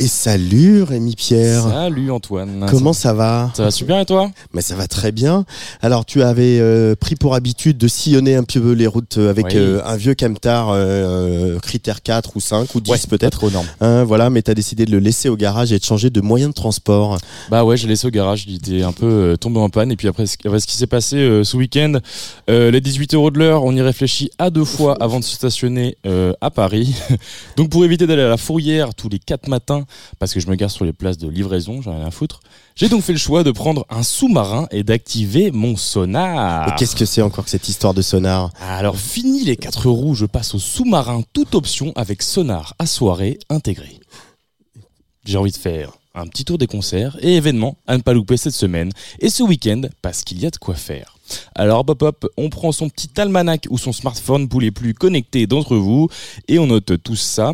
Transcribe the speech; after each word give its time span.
Et 0.00 0.06
salut 0.06 0.84
Rémi 0.84 1.16
Pierre. 1.16 1.64
Salut 1.64 2.12
Antoine. 2.12 2.66
Comment 2.70 2.92
ça 2.92 3.12
va 3.14 3.50
Ça 3.54 3.64
va 3.64 3.72
super 3.72 3.98
et 3.98 4.06
toi 4.06 4.30
Mais 4.52 4.60
ça 4.60 4.76
va 4.76 4.86
très 4.86 5.10
bien. 5.10 5.44
Alors 5.82 6.04
tu 6.06 6.22
avais 6.22 6.60
euh, 6.60 6.94
pris 6.94 7.16
pour 7.16 7.34
habitude 7.34 7.78
de 7.78 7.88
sillonner 7.88 8.36
un 8.36 8.44
peu 8.44 8.72
les 8.74 8.86
routes 8.86 9.18
avec 9.18 9.46
Oui. 9.46 9.52
euh, 9.56 9.80
un 9.84 9.96
vieux 9.96 10.14
camtar 10.14 10.68
euh, 10.70 11.58
critère 11.58 12.00
4 12.00 12.36
ou 12.36 12.40
5 12.40 12.72
ou 12.76 12.80
10 12.80 12.90
Ouais, 12.92 12.98
peut-être. 13.10 13.38
Trop 13.38 13.48
énorme. 13.48 13.66
Hein, 13.80 14.04
voilà, 14.04 14.30
mais 14.30 14.40
tu 14.42 14.52
as 14.52 14.54
décidé 14.54 14.86
de 14.86 14.92
le 14.92 15.00
laisser 15.00 15.28
au 15.28 15.36
garage 15.36 15.72
et 15.72 15.78
de 15.80 15.84
changer 15.84 16.10
de 16.10 16.20
moyen 16.20 16.48
de 16.48 16.54
transport. 16.54 17.18
Bah 17.50 17.64
ouais, 17.64 17.76
j'ai 17.76 17.88
laissé 17.88 18.06
au 18.06 18.10
garage, 18.10 18.44
il 18.46 18.54
était 18.54 18.82
un 18.84 18.92
peu 18.92 19.06
euh, 19.06 19.36
tombé 19.36 19.58
en 19.58 19.68
panne. 19.68 19.90
Et 19.90 19.96
puis 19.96 20.06
après, 20.06 20.26
ce 20.26 20.36
après, 20.44 20.60
ce 20.60 20.68
qui 20.68 20.76
s'est 20.76 20.86
passé 20.86 21.16
euh, 21.16 21.42
ce 21.42 21.56
week-end, 21.56 21.94
euh, 22.48 22.70
les 22.70 22.80
18 22.80 23.14
euros 23.14 23.32
de 23.32 23.40
l'heure, 23.40 23.64
on 23.64 23.74
y 23.74 23.82
réfléchit 23.82 24.30
à 24.38 24.50
deux 24.50 24.64
fois 24.64 24.96
avant 25.00 25.18
de 25.18 25.24
se 25.24 25.34
stationner 25.34 25.96
euh, 26.06 26.32
à 26.40 26.52
Paris. 26.52 26.94
Donc 27.56 27.70
pour 27.70 27.84
éviter 27.84 28.06
d'aller 28.06 28.22
à 28.22 28.28
la 28.28 28.36
fourrière 28.36 28.94
tous 28.94 29.08
les 29.08 29.18
quatre 29.18 29.48
matins, 29.48 29.84
parce 30.18 30.32
que 30.32 30.40
je 30.40 30.48
me 30.48 30.54
gare 30.54 30.70
sur 30.70 30.84
les 30.84 30.92
places 30.92 31.18
de 31.18 31.28
livraison, 31.28 31.82
j'en 31.82 31.92
ai 31.92 31.96
rien 31.96 32.06
à 32.06 32.10
foutre, 32.10 32.40
j'ai 32.76 32.88
donc 32.88 33.02
fait 33.02 33.12
le 33.12 33.18
choix 33.18 33.44
de 33.44 33.50
prendre 33.50 33.86
un 33.90 34.02
sous-marin 34.02 34.68
et 34.70 34.82
d'activer 34.82 35.50
mon 35.50 35.76
sonar. 35.76 36.68
Et 36.68 36.76
qu'est-ce 36.78 36.96
que 36.96 37.04
c'est 37.04 37.22
encore 37.22 37.44
que 37.44 37.50
cette 37.50 37.68
histoire 37.68 37.94
de 37.94 38.02
sonar? 38.02 38.50
Alors 38.60 38.96
fini 38.96 39.44
les 39.44 39.56
quatre 39.56 39.88
roues, 39.88 40.14
je 40.14 40.26
passe 40.26 40.54
au 40.54 40.58
sous-marin, 40.58 41.22
toute 41.32 41.54
option 41.54 41.92
avec 41.96 42.22
sonar 42.22 42.74
à 42.78 42.86
soirée 42.86 43.38
intégré. 43.50 44.00
J'ai 45.24 45.36
envie 45.36 45.52
de 45.52 45.56
faire 45.56 45.92
un 46.14 46.26
petit 46.26 46.44
tour 46.44 46.58
des 46.58 46.66
concerts 46.66 47.16
et 47.20 47.36
événements 47.36 47.76
à 47.86 47.96
ne 47.96 48.02
pas 48.02 48.12
louper 48.12 48.36
cette 48.36 48.54
semaine 48.54 48.90
et 49.20 49.28
ce 49.28 49.42
week-end 49.42 49.82
parce 50.02 50.22
qu'il 50.22 50.40
y 50.40 50.46
a 50.46 50.50
de 50.50 50.56
quoi 50.56 50.74
faire. 50.74 51.16
Alors 51.54 51.84
hop 51.86 52.02
hop, 52.02 52.26
on 52.36 52.48
prend 52.48 52.72
son 52.72 52.88
petit 52.88 53.10
almanach 53.18 53.66
ou 53.70 53.78
son 53.78 53.92
smartphone 53.92 54.48
pour 54.48 54.60
les 54.60 54.70
plus 54.70 54.94
connectés 54.94 55.46
d'entre 55.46 55.76
vous 55.76 56.08
et 56.48 56.58
on 56.58 56.66
note 56.66 57.02
tout 57.02 57.16
ça. 57.16 57.52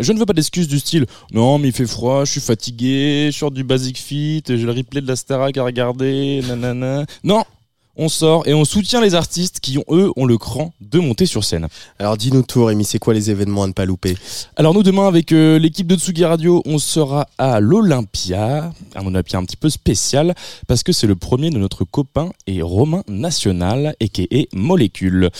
Je 0.00 0.12
ne 0.12 0.18
veux 0.18 0.26
pas 0.26 0.32
d'excuses 0.32 0.68
du 0.68 0.78
style 0.78 1.06
non 1.32 1.58
mais 1.58 1.68
il 1.68 1.72
fait 1.74 1.86
froid, 1.86 2.24
je 2.24 2.32
suis 2.32 2.40
fatigué, 2.40 3.30
je 3.32 3.38
sors 3.38 3.50
du 3.50 3.64
Basic 3.64 3.98
Fit, 3.98 4.42
j'ai 4.46 4.56
le 4.56 4.72
replay 4.72 5.00
de 5.00 5.08
la 5.08 5.16
Starac 5.16 5.56
à 5.56 5.64
regarder, 5.64 6.42
nanana. 6.46 7.04
Non, 7.24 7.44
on 7.96 8.08
sort 8.08 8.46
et 8.46 8.54
on 8.54 8.64
soutient 8.64 9.00
les 9.00 9.14
artistes 9.14 9.60
qui 9.60 9.78
ont 9.78 9.84
eux 9.90 10.10
ont 10.16 10.26
le 10.26 10.38
cran 10.38 10.72
de 10.80 10.98
monter 10.98 11.26
sur 11.26 11.44
scène. 11.44 11.68
Alors 11.98 12.16
dis-nous 12.16 12.42
tout 12.42 12.64
Rémi, 12.64 12.84
c'est 12.84 12.98
quoi 12.98 13.14
les 13.14 13.30
événements 13.30 13.64
à 13.64 13.66
ne 13.66 13.72
pas 13.72 13.84
louper? 13.84 14.16
Alors 14.56 14.74
nous 14.74 14.82
demain 14.82 15.08
avec 15.08 15.32
euh, 15.32 15.58
l'équipe 15.58 15.86
de 15.86 15.96
Tsugi 15.96 16.24
Radio, 16.24 16.62
on 16.66 16.78
sera 16.78 17.26
à 17.38 17.60
l'Olympia, 17.60 18.72
un 18.94 19.06
Olympia 19.06 19.38
un 19.38 19.44
petit 19.44 19.56
peu 19.56 19.70
spécial 19.70 20.34
parce 20.66 20.82
que 20.82 20.92
c'est 20.92 21.06
le 21.06 21.16
premier 21.16 21.50
de 21.50 21.58
notre 21.58 21.84
copain 21.84 22.30
et 22.46 22.62
Romain 22.62 23.02
National 23.08 23.94
aka 24.00 24.22
Molécule. 24.52 25.30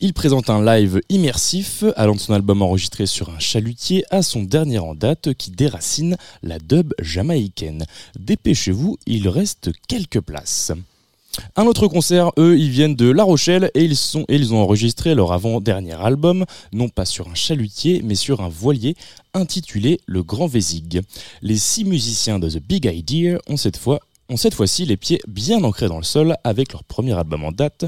Il 0.00 0.12
présente 0.12 0.50
un 0.50 0.64
live 0.64 1.00
immersif 1.08 1.84
allant 1.96 2.14
de 2.14 2.20
son 2.20 2.32
album 2.32 2.62
enregistré 2.62 3.06
sur 3.06 3.30
un 3.30 3.38
chalutier 3.38 4.04
à 4.10 4.22
son 4.22 4.42
dernier 4.42 4.78
en 4.78 4.94
date 4.94 5.34
qui 5.34 5.50
déracine 5.50 6.16
la 6.42 6.58
dub 6.58 6.92
jamaïcaine. 7.00 7.84
Dépêchez-vous, 8.18 8.98
il 9.06 9.28
reste 9.28 9.70
quelques 9.88 10.20
places. 10.20 10.72
Un 11.56 11.66
autre 11.66 11.88
concert, 11.88 12.30
eux, 12.38 12.58
ils 12.58 12.70
viennent 12.70 12.94
de 12.94 13.10
La 13.10 13.24
Rochelle 13.24 13.70
et 13.74 13.84
ils, 13.84 14.54
ont 14.54 14.62
enregistré 14.62 15.14
leur 15.14 15.32
avant-dernier 15.32 15.94
album, 15.94 16.44
non 16.72 16.88
pas 16.88 17.04
sur 17.04 17.28
un 17.28 17.34
chalutier, 17.34 18.02
mais 18.04 18.14
sur 18.14 18.40
un 18.40 18.48
voilier 18.48 18.96
intitulé 19.34 20.00
Le 20.06 20.22
Grand 20.22 20.46
Vésig. 20.46 21.02
Les 21.42 21.56
six 21.56 21.84
musiciens 21.84 22.38
de 22.38 22.48
The 22.48 22.62
Big 22.62 22.84
Idea 22.86 23.38
ont 23.48 23.56
cette 23.56 23.76
fois 23.76 24.00
ont 24.30 24.38
cette 24.38 24.54
fois-ci 24.54 24.86
les 24.86 24.96
pieds 24.96 25.20
bien 25.28 25.62
ancrés 25.64 25.88
dans 25.88 25.98
le 25.98 26.02
sol 26.02 26.34
avec 26.44 26.72
leur 26.72 26.82
premier 26.82 27.12
album 27.12 27.44
en 27.44 27.52
date, 27.52 27.84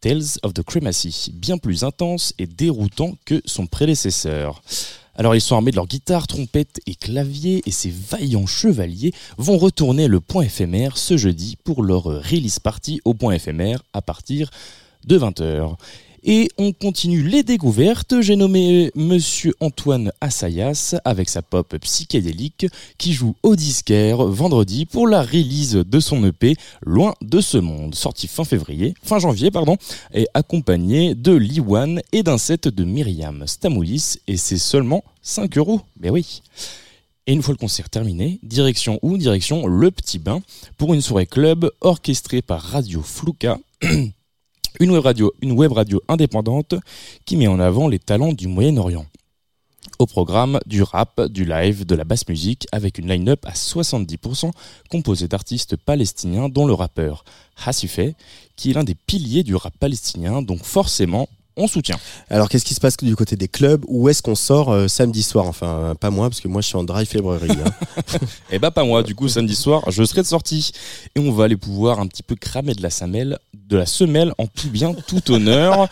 Tales 0.00 0.38
of 0.42 0.54
the 0.54 0.62
Cremacy, 0.62 1.32
bien 1.34 1.58
plus 1.58 1.84
intense 1.84 2.34
et 2.38 2.46
déroutant 2.46 3.14
que 3.24 3.42
son 3.46 3.66
prédécesseur. 3.66 4.62
Alors 5.14 5.34
ils 5.34 5.40
sont 5.40 5.56
armés 5.56 5.70
de 5.70 5.76
leurs 5.76 5.86
guitares, 5.86 6.26
trompettes 6.26 6.80
et 6.86 6.94
claviers 6.94 7.62
et 7.66 7.70
ces 7.70 7.90
vaillants 7.90 8.46
chevaliers 8.46 9.12
vont 9.36 9.58
retourner 9.58 10.08
le 10.08 10.20
point 10.20 10.44
éphémère 10.44 10.96
ce 10.96 11.16
jeudi 11.16 11.56
pour 11.62 11.82
leur 11.82 12.04
release 12.04 12.58
party 12.58 13.00
au 13.04 13.12
point 13.12 13.34
éphémère 13.34 13.82
à 13.92 14.00
partir 14.00 14.50
de 15.06 15.18
20h. 15.18 15.76
Et 16.24 16.48
on 16.56 16.72
continue 16.72 17.24
les 17.24 17.42
découvertes. 17.42 18.20
J'ai 18.20 18.36
nommé 18.36 18.92
Monsieur 18.94 19.54
Antoine 19.58 20.12
Assayas 20.20 20.94
avec 21.04 21.28
sa 21.28 21.42
pop 21.42 21.76
psychédélique 21.78 22.66
qui 22.96 23.12
joue 23.12 23.34
au 23.42 23.56
disquaire 23.56 24.18
vendredi 24.24 24.86
pour 24.86 25.08
la 25.08 25.22
release 25.22 25.74
de 25.74 26.00
son 26.00 26.24
EP 26.24 26.54
Loin 26.86 27.14
de 27.22 27.40
ce 27.40 27.58
monde, 27.58 27.96
sorti 27.96 28.28
fin 28.28 28.44
février, 28.44 28.94
fin 29.02 29.18
janvier 29.18 29.50
pardon, 29.50 29.76
et 30.14 30.28
accompagné 30.32 31.16
de 31.16 31.32
Liwan 31.32 32.00
et 32.12 32.22
d'un 32.22 32.38
set 32.38 32.68
de 32.68 32.84
Myriam 32.84 33.44
Stamoulis 33.48 34.18
et 34.28 34.36
c'est 34.36 34.58
seulement 34.58 35.02
5 35.22 35.58
euros. 35.58 35.80
Mais 35.98 36.10
oui. 36.10 36.42
Et 37.26 37.32
une 37.32 37.42
fois 37.42 37.54
le 37.54 37.58
concert 37.58 37.90
terminé, 37.90 38.38
direction 38.44 39.00
où? 39.02 39.16
Direction 39.16 39.66
Le 39.66 39.90
Petit 39.90 40.20
Bain 40.20 40.40
pour 40.78 40.94
une 40.94 41.02
soirée 41.02 41.26
club 41.26 41.68
orchestrée 41.80 42.42
par 42.42 42.62
Radio 42.62 43.02
Flouka. 43.02 43.58
Une 44.82 44.90
web, 44.90 45.72
radio, 45.72 46.02
indépendante 46.08 46.74
qui 47.24 47.36
met 47.36 47.46
en 47.46 47.60
avant 47.60 47.86
les 47.86 48.00
talents 48.00 48.32
du 48.32 48.48
Moyen-Orient. 48.48 49.06
Au 50.00 50.06
programme 50.06 50.58
du 50.66 50.82
rap, 50.82 51.20
du 51.28 51.44
live, 51.44 51.86
de 51.86 51.94
la 51.94 52.02
basse 52.02 52.26
musique, 52.26 52.66
avec 52.72 52.98
une 52.98 53.08
line-up 53.08 53.46
à 53.46 53.52
70% 53.52 54.50
composée 54.90 55.28
d'artistes 55.28 55.76
palestiniens, 55.76 56.48
dont 56.48 56.66
le 56.66 56.72
rappeur 56.72 57.24
Hassifeh, 57.64 58.16
qui 58.56 58.70
est 58.70 58.74
l'un 58.74 58.82
des 58.82 58.96
piliers 58.96 59.44
du 59.44 59.54
rap 59.54 59.72
palestinien, 59.78 60.42
donc 60.42 60.64
forcément, 60.64 61.28
on 61.56 61.66
soutient. 61.66 61.98
Alors 62.30 62.48
qu'est-ce 62.48 62.64
qui 62.64 62.74
se 62.74 62.80
passe 62.80 62.96
du 62.96 63.14
côté 63.16 63.36
des 63.36 63.48
clubs? 63.48 63.84
Où 63.88 64.08
est-ce 64.08 64.22
qu'on 64.22 64.34
sort 64.34 64.70
euh, 64.72 64.88
samedi 64.88 65.22
soir? 65.22 65.46
Enfin, 65.46 65.66
euh, 65.66 65.94
pas 65.94 66.10
moi, 66.10 66.28
parce 66.28 66.40
que 66.40 66.48
moi 66.48 66.60
je 66.62 66.66
suis 66.68 66.76
en 66.76 66.84
dry 66.84 67.06
février. 67.06 67.52
hein. 67.64 67.72
Eh 68.50 68.58
bah 68.58 68.70
pas 68.70 68.84
moi, 68.84 69.02
du 69.02 69.14
coup 69.14 69.28
samedi 69.28 69.54
soir, 69.54 69.82
je 69.90 70.02
serai 70.04 70.22
de 70.22 70.26
sortie. 70.26 70.72
Et 71.14 71.20
on 71.20 71.32
va 71.32 71.44
aller 71.44 71.56
pouvoir 71.56 72.00
un 72.00 72.06
petit 72.06 72.22
peu 72.22 72.34
cramer 72.36 72.74
de 72.74 72.82
la 72.82 72.90
semelle, 72.90 73.38
de 73.54 73.76
la 73.76 73.86
semelle 73.86 74.32
en 74.38 74.46
tout 74.46 74.68
bien, 74.70 74.94
tout 75.06 75.30
honneur. 75.30 75.88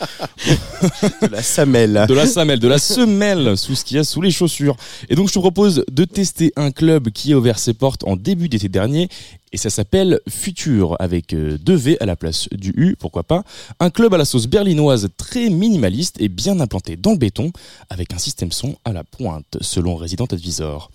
de 1.22 1.26
la 1.28 1.43
Samel. 1.43 2.06
de 2.09 2.15
la 2.15 2.26
semelle, 2.26 2.59
de 2.59 2.69
la 2.69 2.78
semelle 2.78 3.56
sous 3.56 3.75
ce 3.75 3.84
qu'il 3.84 3.97
y 3.97 4.00
a 4.00 4.04
sous 4.04 4.20
les 4.20 4.31
chaussures. 4.31 4.76
Et 5.09 5.15
donc 5.15 5.28
je 5.28 5.34
te 5.34 5.38
propose 5.38 5.84
de 5.91 6.04
tester 6.04 6.53
un 6.56 6.70
club 6.70 7.10
qui 7.10 7.32
a 7.32 7.38
ouvert 7.38 7.59
ses 7.59 7.75
portes 7.75 8.04
en 8.04 8.16
début 8.16 8.49
d'été 8.49 8.69
dernier 8.69 9.09
et 9.53 9.56
ça 9.56 9.71
s'appelle 9.71 10.21
Futur 10.28 10.97
avec 11.00 11.34
euh, 11.34 11.59
deux 11.59 11.75
V 11.75 11.97
à 12.00 12.06
la 12.06 12.16
place 12.16 12.49
du 12.53 12.72
U, 12.77 12.97
pourquoi 12.99 13.25
pas. 13.25 13.44
Un 13.81 13.91
club 13.91 14.15
à 14.15 14.19
la 14.19 14.25
sauce 14.25 14.47
berlinoise 14.47 15.09
très 15.16 15.50
minimaliste 15.50 16.21
et 16.21 16.28
bien 16.28 16.61
implanté 16.61 16.97
dans 16.97 17.12
le 17.12 17.19
béton 17.19 17.50
avec 17.88 18.12
un 18.12 18.19
système 18.19 18.53
son 18.53 18.77
à 18.84 18.93
la 18.93 19.05
pointe 19.05 19.59
selon 19.61 19.97
Resident 19.97 20.27
Advisor. 20.27 20.91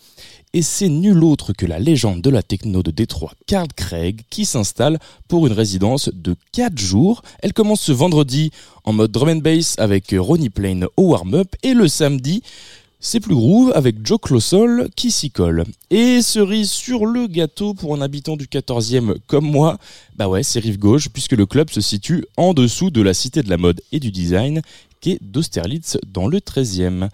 Et 0.53 0.61
c'est 0.61 0.87
nul 0.87 1.21
autre 1.21 1.51
que 1.51 1.65
la 1.65 1.79
légende 1.79 2.21
de 2.21 2.29
la 2.29 2.41
techno 2.41 2.81
de 2.81 2.89
Détroit, 2.91 3.33
Carl 3.45 3.67
Craig, 3.75 4.21
qui 4.29 4.45
s'installe 4.45 4.99
pour 5.27 5.47
une 5.47 5.53
résidence 5.53 6.09
de 6.13 6.37
4 6.53 6.77
jours. 6.77 7.23
Elle 7.41 7.51
commence 7.51 7.81
ce 7.81 7.91
vendredi 7.91 8.51
en 8.85 8.93
mode 8.93 9.11
drum 9.11 9.27
and 9.27 9.41
bass 9.41 9.75
avec 9.79 10.15
Ronnie 10.17 10.49
Plain 10.49 10.85
au 10.95 11.09
warm-up 11.09 11.53
et 11.61 11.73
le 11.73 11.89
samedi, 11.89 12.41
c'est 12.99 13.19
plus 13.19 13.35
groove 13.35 13.71
avec 13.75 14.05
Joe 14.05 14.19
Closol 14.21 14.89
qui 14.95 15.11
s'y 15.11 15.31
colle. 15.31 15.63
Et 15.89 16.21
cerise 16.21 16.71
sur 16.71 17.05
le 17.05 17.27
gâteau 17.27 17.73
pour 17.73 17.93
un 17.93 18.01
habitant 18.01 18.35
du 18.35 18.45
14e 18.45 19.15
comme 19.27 19.45
moi, 19.45 19.77
bah 20.15 20.27
ouais, 20.27 20.43
c'est 20.43 20.59
rive 20.59 20.79
gauche 20.79 21.09
puisque 21.09 21.33
le 21.33 21.45
club 21.45 21.69
se 21.69 21.81
situe 21.81 22.25
en 22.37 22.53
dessous 22.53 22.89
de 22.89 23.01
la 23.01 23.13
cité 23.13 23.43
de 23.43 23.49
la 23.49 23.57
mode 23.57 23.81
et 23.91 23.99
du 23.99 24.11
design 24.11 24.61
qui 25.01 25.11
est 25.11 25.19
d'Austerlitz 25.21 25.97
dans 26.07 26.27
le 26.27 26.39
13e. 26.39 27.09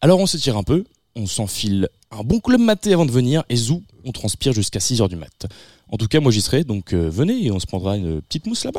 Alors 0.00 0.18
on 0.20 0.26
se 0.26 0.36
tire 0.36 0.56
un 0.56 0.62
peu, 0.62 0.84
on 1.14 1.26
s'enfile 1.26 1.88
un 2.10 2.22
bon 2.22 2.40
club 2.40 2.60
maté 2.60 2.92
avant 2.92 3.06
de 3.06 3.12
venir 3.12 3.44
et 3.48 3.56
zou, 3.56 3.82
on 4.04 4.12
transpire 4.12 4.52
jusqu'à 4.52 4.80
6h 4.80 5.08
du 5.08 5.16
mat. 5.16 5.46
En 5.92 5.96
tout 5.96 6.06
cas, 6.06 6.20
moi 6.20 6.30
j'y 6.30 6.40
serai, 6.40 6.64
donc 6.64 6.92
euh, 6.94 7.10
venez 7.10 7.44
et 7.44 7.50
on 7.50 7.58
se 7.58 7.66
prendra 7.66 7.96
une 7.96 8.22
petite 8.22 8.46
mousse 8.46 8.64
là-bas. 8.64 8.78